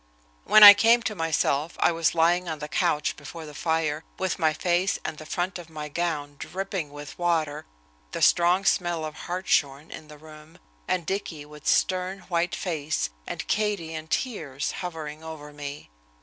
When 0.45 0.63
I 0.63 0.73
came 0.73 1.03
to 1.03 1.13
myself, 1.13 1.75
I 1.79 1.91
was 1.91 2.15
lying 2.15 2.49
on 2.49 2.57
the 2.57 2.67
couch 2.67 3.15
before 3.15 3.45
the 3.45 3.53
fire, 3.53 4.03
with 4.17 4.39
my 4.39 4.51
face 4.51 4.97
and 5.05 5.19
the 5.19 5.27
front 5.27 5.59
of 5.59 5.69
my 5.69 5.89
gown 5.89 6.37
dripping 6.39 6.89
with 6.89 7.19
water, 7.19 7.67
the 8.11 8.23
strong 8.23 8.65
smell 8.65 9.05
of 9.05 9.13
hartshorn 9.13 9.91
in 9.91 10.07
the 10.07 10.17
room, 10.17 10.57
and 10.87 11.05
Dicky 11.05 11.45
with 11.45 11.67
stern, 11.67 12.21
white 12.33 12.55
face, 12.55 13.11
and 13.27 13.45
Katie 13.47 13.93
in 13.93 14.07
tears, 14.07 14.71
hovering 14.81 15.23
over 15.23 15.53
me. 15.53 15.91